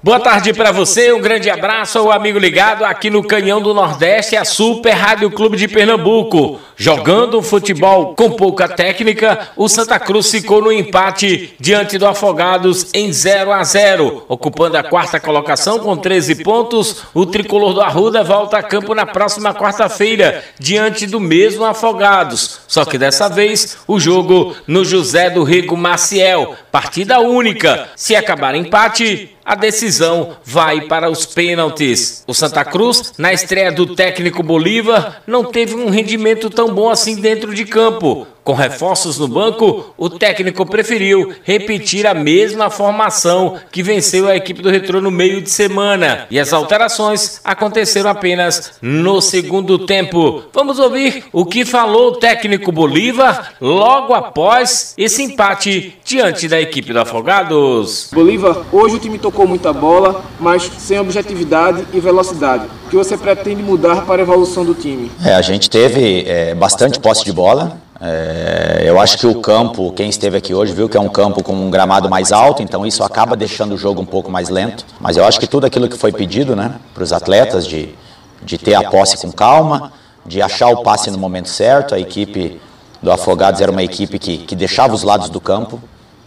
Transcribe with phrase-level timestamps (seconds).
[0.00, 4.36] Boa tarde para você, um grande abraço ao amigo ligado aqui no Canhão do Nordeste,
[4.36, 6.60] a Super Rádio Clube de Pernambuco.
[6.76, 13.12] Jogando futebol com pouca técnica, o Santa Cruz ficou no empate diante do Afogados em
[13.12, 17.02] 0 a 0, ocupando a quarta colocação com 13 pontos.
[17.12, 22.60] O tricolor do Arruda volta a campo na próxima quarta-feira diante do mesmo Afogados.
[22.68, 27.88] Só que dessa vez o jogo no José do Rego Maciel, partida única.
[27.96, 32.22] Se acabar empate, a decisão vai para os pênaltis.
[32.26, 37.16] O Santa Cruz, na estreia do técnico Bolívar, não teve um rendimento tão bom assim
[37.16, 38.26] dentro de campo.
[38.48, 44.62] Com reforços no banco, o técnico preferiu repetir a mesma formação que venceu a equipe
[44.62, 46.26] do Retrô no meio de semana.
[46.30, 50.44] E as alterações aconteceram apenas no segundo tempo.
[50.50, 56.90] Vamos ouvir o que falou o técnico Bolívar logo após esse empate diante da equipe
[56.90, 58.08] do Afogados.
[58.14, 62.64] Bolívar, hoje o time tocou muita bola, mas sem objetividade e velocidade.
[62.86, 65.12] O que você pretende mudar para a evolução do time?
[65.22, 69.92] É, a gente teve é, bastante posse de bola é, eu acho que o campo,
[69.92, 72.86] quem esteve aqui hoje viu que é um campo com um gramado mais alto, então
[72.86, 74.84] isso acaba deixando o jogo um pouco mais lento.
[75.00, 77.94] Mas eu acho que tudo aquilo que foi pedido né, para os atletas, de,
[78.42, 79.92] de ter a posse com calma,
[80.24, 82.60] de achar o passe no momento certo, a equipe
[83.02, 85.80] do Afogados era uma equipe que, que deixava os lados do campo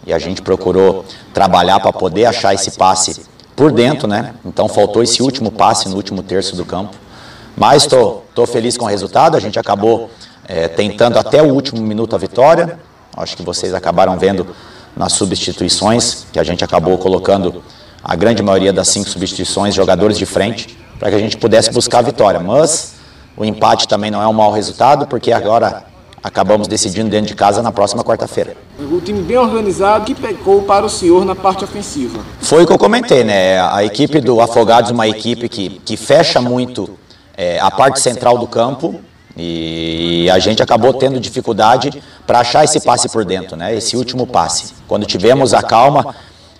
[0.06, 3.22] e a gente procurou trabalhar para poder achar esse passe
[3.54, 4.34] por dentro, né?
[4.44, 6.96] Então faltou esse último passe no último terço do campo.
[7.56, 10.10] Mas estou feliz com o resultado, a gente acabou
[10.48, 12.78] é, tentando até o último minuto a vitória.
[13.16, 14.46] Acho que vocês acabaram vendo
[14.96, 17.62] nas substituições, que a gente acabou colocando
[18.02, 21.98] a grande maioria das cinco substituições, jogadores de frente, para que a gente pudesse buscar
[21.98, 22.40] a vitória.
[22.40, 22.94] Mas
[23.36, 25.84] o empate também não é um mau resultado, porque agora
[26.22, 28.56] acabamos decidindo dentro de casa na próxima quarta-feira.
[28.78, 32.20] O time bem organizado que pecou para o senhor na parte ofensiva.
[32.40, 33.60] Foi o que eu comentei, né?
[33.60, 36.90] A equipe do Afogados é uma equipe que, que fecha muito
[37.36, 39.00] é, a parte central do campo
[39.36, 43.74] e a gente acabou tendo dificuldade para achar esse passe por dentro, né?
[43.74, 44.74] esse último passe.
[44.86, 46.14] Quando tivemos a calma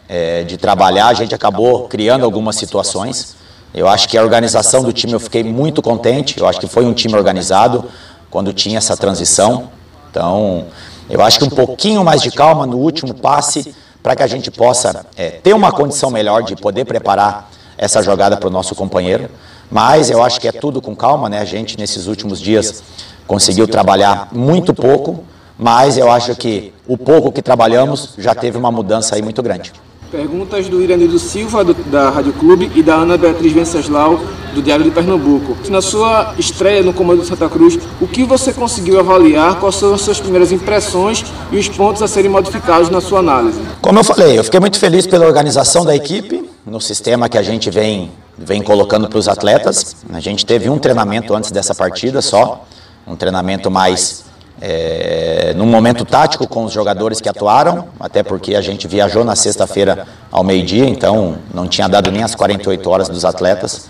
[0.09, 3.37] é, de trabalhar, a gente acabou criando algumas situações.
[3.75, 6.85] Eu acho que a organização do time eu fiquei muito contente, eu acho que foi
[6.85, 7.85] um time organizado
[8.31, 9.71] quando tinha essa transição.
[10.11, 10.67] Então,
[11.09, 14.51] eu acho que um pouquinho mais de calma no último passe para que a gente
[14.51, 19.31] possa é, ter uma condição melhor de poder preparar essa jogada para o nosso companheiro.
[19.73, 21.39] Mas eu acho que é tudo com calma, né?
[21.39, 22.83] A gente nesses últimos dias
[23.27, 25.25] conseguiu trabalhar muito pouco,
[25.59, 29.73] mas eu acho que o pouco que trabalhamos já teve uma mudança aí muito grande.
[30.11, 34.21] Perguntas do Iranildo Silva, do, da Rádio Clube, e da Ana Beatriz Venceslau,
[34.55, 35.57] do Diário de Pernambuco.
[35.71, 39.59] Na sua estreia no Comando do Santa Cruz, o que você conseguiu avaliar?
[39.59, 43.59] Quais são as suas primeiras impressões e os pontos a serem modificados na sua análise?
[43.81, 47.43] Como eu falei, eu fiquei muito feliz pela organização da equipe, no sistema que a
[47.43, 49.97] gente vem vem colocando para os atletas.
[50.13, 52.65] A gente teve um treinamento antes dessa partida só,
[53.07, 54.25] um treinamento mais
[54.61, 59.35] é, num momento tático com os jogadores que atuaram, até porque a gente viajou na
[59.35, 63.89] sexta-feira ao meio-dia, então não tinha dado nem as 48 horas dos atletas.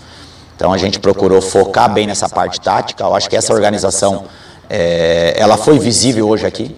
[0.55, 3.03] Então a gente procurou focar bem nessa parte tática.
[3.03, 4.25] Eu acho que essa organização
[4.69, 6.75] é, ela foi visível hoje aqui.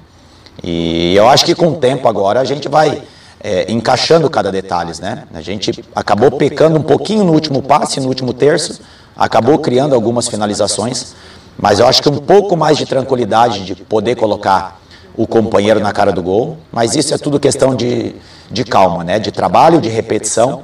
[0.63, 3.01] E eu acho que com o tempo agora a gente vai
[3.45, 5.25] é, encaixando cada detalhe, né?
[5.31, 8.81] A gente acabou pecando um pouquinho no último passe, no último terço,
[9.15, 11.13] acabou criando algumas finalizações,
[11.55, 14.81] mas eu acho que um pouco mais de tranquilidade de poder colocar
[15.15, 18.15] o companheiro na cara do gol, mas isso é tudo questão de,
[18.49, 19.19] de calma, né?
[19.19, 20.63] De trabalho, de repetição.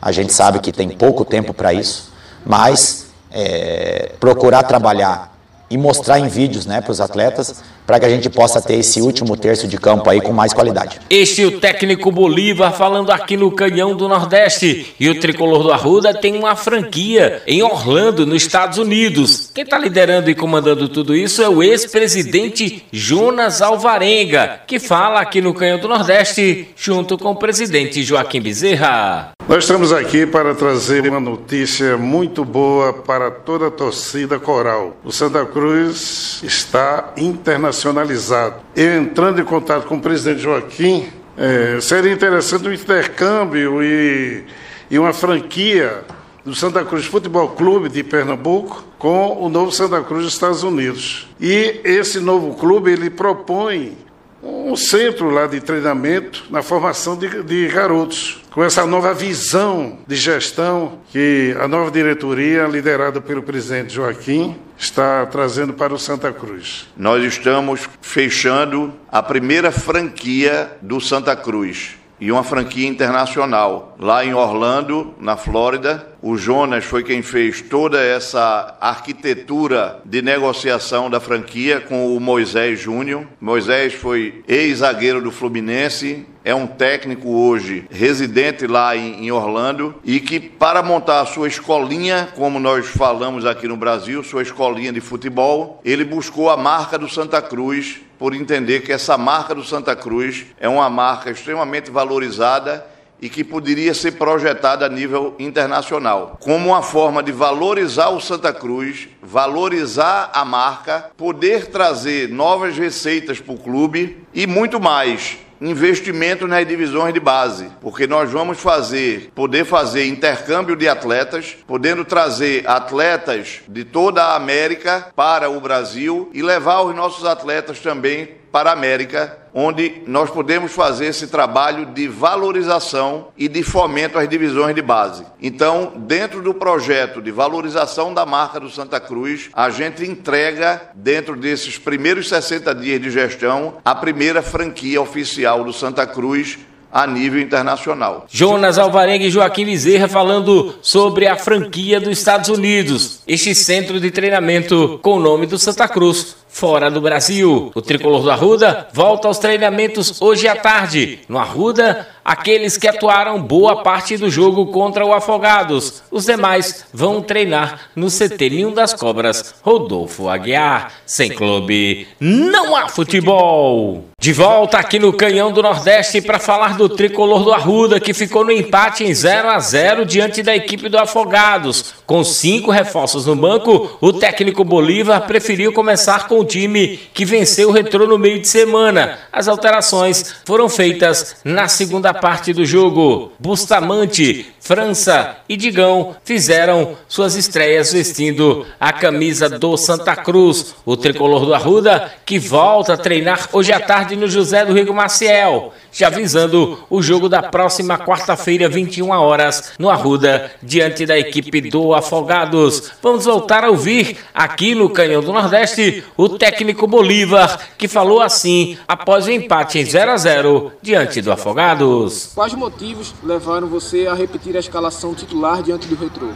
[0.00, 2.12] A gente sabe que tem pouco tempo para isso,
[2.46, 5.36] mas é, procurar trabalhar
[5.68, 9.02] e mostrar em vídeos né, para os atletas, para que a gente possa ter esse
[9.02, 11.00] último terço de campo aí com mais qualidade.
[11.10, 14.94] Este é o técnico Bolívar falando aqui no Canhão do Nordeste.
[15.00, 19.50] E o tricolor do Arruda tem uma franquia em Orlando, nos Estados Unidos.
[19.52, 25.40] Quem está liderando e comandando tudo isso é o ex-presidente Jonas Alvarenga, que fala aqui
[25.40, 29.32] no Canhão do Nordeste, junto com o presidente Joaquim Bezerra.
[29.50, 34.96] Nós estamos aqui para trazer uma notícia muito boa para toda a torcida coral.
[35.02, 38.60] O Santa Cruz está internacionalizado.
[38.76, 44.44] Eu entrando em contato com o presidente Joaquim, é, seria interessante um intercâmbio e,
[44.88, 46.04] e uma franquia
[46.44, 51.28] do Santa Cruz Futebol Clube de Pernambuco com o novo Santa Cruz dos Estados Unidos.
[51.40, 53.98] E esse novo clube ele propõe
[54.42, 60.16] um centro lá de treinamento na formação de, de, garotos, com essa nova visão de
[60.16, 66.88] gestão que a nova diretoria, liderada pelo presidente Joaquim, está trazendo para o Santa Cruz?
[66.96, 73.96] Nós estamos fechando a primeira franquia do Santa Cruz e uma franquia internacional.
[73.98, 81.08] Lá em Orlando, na Flórida, o Jonas foi quem fez toda essa arquitetura de negociação
[81.08, 83.26] da franquia com o Moisés Júnior.
[83.40, 90.40] Moisés foi ex-zagueiro do Fluminense, é um técnico hoje residente lá em, Orlando e que,
[90.40, 95.80] para montar a sua escolinha, como nós falamos aqui no Brasil, sua escolinha de futebol,
[95.84, 100.44] ele buscou a marca do Santa Cruz por entender que essa marca do Santa Cruz
[100.60, 102.86] é uma marca extremamente valorizada
[103.18, 108.52] e que poderia ser projetada a nível internacional, como uma forma de valorizar o Santa
[108.52, 116.46] Cruz, valorizar a marca, poder trazer novas receitas para o clube e muito mais investimento
[116.46, 122.66] nas divisões de base, porque nós vamos fazer, poder fazer intercâmbio de atletas, podendo trazer
[122.66, 128.70] atletas de toda a América para o Brasil e levar os nossos atletas também para
[128.70, 134.74] a América, onde nós podemos fazer esse trabalho de valorização e de fomento às divisões
[134.74, 135.24] de base.
[135.40, 141.36] Então, dentro do projeto de valorização da marca do Santa Cruz, a gente entrega, dentro
[141.36, 146.58] desses primeiros 60 dias de gestão, a primeira franquia oficial do Santa Cruz
[146.92, 148.26] a nível internacional.
[148.28, 154.10] Jonas Alvarenga e Joaquim Bezerra falando sobre a franquia dos Estados Unidos, este centro de
[154.10, 157.70] treinamento com o nome do Santa Cruz fora do Brasil.
[157.74, 161.20] O tricolor do Arruda volta aos treinamentos hoje à tarde.
[161.28, 166.02] No Arruda, aqueles que atuaram boa parte do jogo contra o Afogados.
[166.10, 169.54] Os demais vão treinar no CT Ninho das Cobras.
[169.62, 170.92] Rodolfo Aguiar.
[171.06, 174.04] Sem clube, não há futebol.
[174.20, 178.44] De volta aqui no Canhão do Nordeste para falar do tricolor do Arruda, que ficou
[178.44, 181.94] no empate em 0 a 0 diante da equipe do Afogados.
[182.06, 187.68] Com cinco reforços no banco, o técnico Bolívar preferiu começar com o time que venceu
[187.68, 189.18] o Retrô no meio de semana.
[189.32, 193.32] As alterações foram feitas na segunda parte do jogo.
[193.38, 200.74] Bustamante, França e Digão fizeram suas estreias vestindo a camisa do Santa Cruz.
[200.84, 204.94] O tricolor do Arruda que volta a treinar hoje à tarde no José do Rigo
[204.94, 211.62] Maciel, já visando o jogo da próxima quarta-feira, 21 horas, no Arruda, diante da equipe
[211.62, 212.92] do Afogados.
[213.02, 218.78] Vamos voltar a ouvir aqui no Canhão do Nordeste o técnico Bolívar, que falou assim
[218.86, 222.30] após o empate em 0 a 0 diante do Afogados.
[222.34, 226.28] Quais motivos levaram você a repetir a escalação titular diante do Retrô?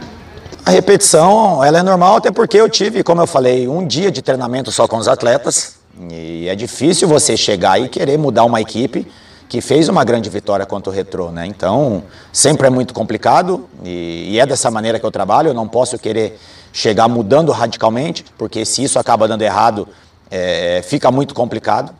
[0.65, 4.21] A repetição, ela é normal até porque eu tive, como eu falei, um dia de
[4.21, 5.77] treinamento só com os atletas
[6.09, 9.07] e é difícil você chegar e querer mudar uma equipe
[9.47, 11.45] que fez uma grande vitória contra o Retrô, né?
[11.45, 12.03] Então,
[12.33, 15.49] sempre é muito complicado e, e, é dessa maneira que eu trabalho.
[15.49, 16.39] Eu não posso querer
[16.73, 19.87] chegar mudando radicalmente, porque se isso acaba dando errado,
[20.29, 21.93] é, fica muito complicado.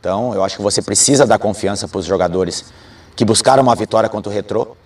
[0.00, 2.64] Então, eu acho que você precisa dar confiança para os jogadores
[3.14, 4.76] que buscaram uma vitória contra o Retrô.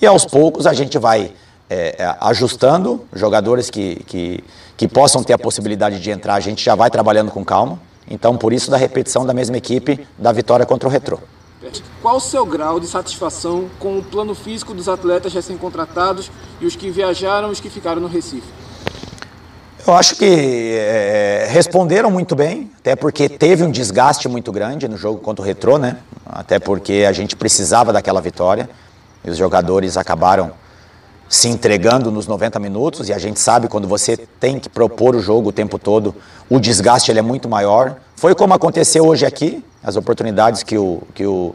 [0.00, 1.32] E aos poucos a gente vai
[1.68, 4.44] é, é, ajustando jogadores que, que,
[4.76, 7.80] que possam ter a possibilidade de entrar, a gente já vai trabalhando com calma.
[8.10, 11.18] Então, por isso, da repetição da mesma equipe da vitória contra o Retrô.
[12.00, 16.30] Qual o seu grau de satisfação com o plano físico dos atletas recém-contratados
[16.60, 18.46] e os que viajaram e os que ficaram no Recife?
[19.86, 24.96] Eu acho que é, responderam muito bem, até porque teve um desgaste muito grande no
[24.96, 25.98] jogo contra o Retrô, né?
[26.24, 28.68] Até porque a gente precisava daquela vitória.
[29.24, 30.52] E os jogadores acabaram
[31.28, 35.20] se entregando nos 90 minutos e a gente sabe quando você tem que propor o
[35.20, 36.14] jogo o tempo todo,
[36.48, 37.96] o desgaste ele é muito maior.
[38.16, 41.54] Foi como aconteceu hoje aqui, as oportunidades que o, que o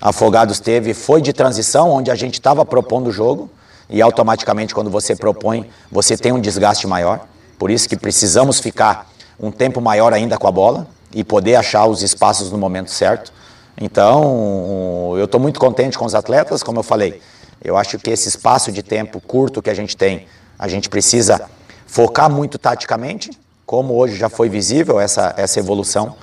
[0.00, 3.48] Afogados teve foi de transição, onde a gente estava propondo o jogo
[3.88, 7.20] e automaticamente quando você propõe, você tem um desgaste maior.
[7.58, 11.86] Por isso que precisamos ficar um tempo maior ainda com a bola e poder achar
[11.86, 13.32] os espaços no momento certo.
[13.80, 17.20] Então, eu estou muito contente com os atletas, como eu falei.
[17.62, 20.26] Eu acho que esse espaço de tempo curto que a gente tem,
[20.58, 21.40] a gente precisa
[21.86, 23.30] focar muito taticamente,
[23.64, 26.14] como hoje já foi visível essa, essa evolução.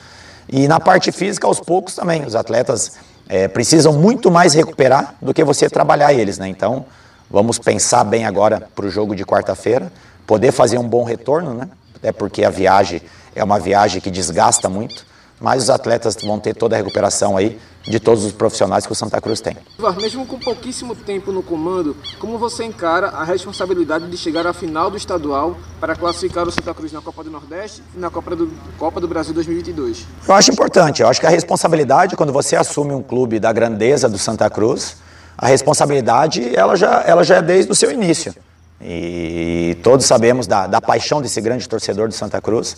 [0.47, 2.23] E na parte física, aos poucos também.
[2.23, 6.47] Os atletas é, precisam muito mais recuperar do que você trabalhar eles, né?
[6.47, 6.85] Então,
[7.29, 9.91] vamos pensar bem agora para o jogo de quarta-feira,
[10.27, 11.67] poder fazer um bom retorno, né?
[11.95, 13.01] Até porque a viagem
[13.35, 15.09] é uma viagem que desgasta muito
[15.41, 18.95] mas os atletas vão ter toda a recuperação aí de todos os profissionais que o
[18.95, 19.57] Santa Cruz tem.
[19.99, 24.91] Mesmo com pouquíssimo tempo no comando, como você encara a responsabilidade de chegar à final
[24.91, 28.51] do estadual para classificar o Santa Cruz na Copa do Nordeste e na Copa do,
[28.77, 30.05] Copa do Brasil 2022?
[30.27, 34.07] Eu acho importante, eu acho que a responsabilidade, quando você assume um clube da grandeza
[34.07, 34.97] do Santa Cruz,
[35.35, 38.35] a responsabilidade ela já, ela já é desde o seu início.
[38.79, 42.77] E todos sabemos da, da paixão desse grande torcedor do Santa Cruz.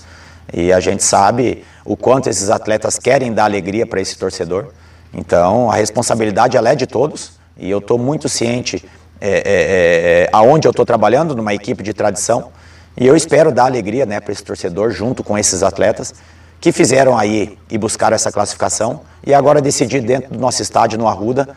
[0.52, 4.68] E a gente sabe o quanto esses atletas querem dar alegria para esse torcedor.
[5.14, 7.34] Então, a responsabilidade ela é de todos.
[7.58, 8.84] E eu estou muito ciente
[9.22, 12.52] é, é, é, aonde eu estou trabalhando, numa equipe de tradição.
[12.98, 16.14] E eu espero dar alegria né, para esse torcedor, junto com esses atletas
[16.60, 21.08] que fizeram aí e buscaram essa classificação e agora decidir dentro do nosso estádio no
[21.08, 21.50] Arruda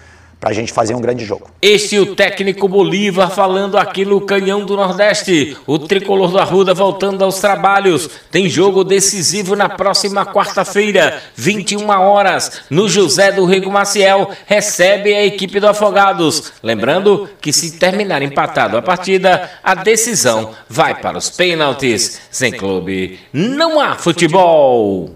[0.47, 1.51] para a gente fazer um grande jogo.
[1.61, 5.57] Este é o técnico Bolívar falando aqui no Canhão do Nordeste.
[5.67, 8.09] O tricolor do Arruda voltando aos trabalhos.
[8.31, 14.31] Tem jogo decisivo na próxima quarta-feira, 21 horas, no José do Rego Maciel.
[14.47, 16.53] Recebe a equipe do Afogados.
[16.63, 22.21] Lembrando que se terminar empatado a partida, a decisão vai para os pênaltis.
[22.31, 25.11] Sem clube, não há futebol.